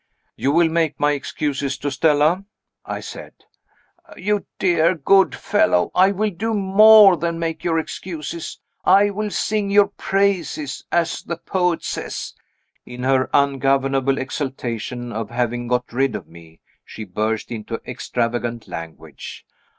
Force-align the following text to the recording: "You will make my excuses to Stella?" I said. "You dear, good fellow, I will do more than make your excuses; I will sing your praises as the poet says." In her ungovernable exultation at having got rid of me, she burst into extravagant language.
"You 0.35 0.51
will 0.51 0.67
make 0.67 0.99
my 0.99 1.11
excuses 1.11 1.77
to 1.77 1.91
Stella?" 1.91 2.43
I 2.83 3.01
said. 3.01 3.33
"You 4.17 4.47
dear, 4.57 4.95
good 4.95 5.35
fellow, 5.35 5.91
I 5.93 6.11
will 6.11 6.31
do 6.31 6.55
more 6.55 7.15
than 7.17 7.37
make 7.37 7.63
your 7.63 7.77
excuses; 7.77 8.59
I 8.83 9.11
will 9.11 9.29
sing 9.29 9.69
your 9.69 9.89
praises 9.89 10.83
as 10.91 11.21
the 11.21 11.37
poet 11.37 11.83
says." 11.83 12.33
In 12.83 13.03
her 13.03 13.29
ungovernable 13.31 14.17
exultation 14.17 15.11
at 15.11 15.29
having 15.29 15.67
got 15.67 15.93
rid 15.93 16.15
of 16.15 16.27
me, 16.27 16.61
she 16.83 17.03
burst 17.03 17.51
into 17.51 17.79
extravagant 17.85 18.67
language. 18.67 19.45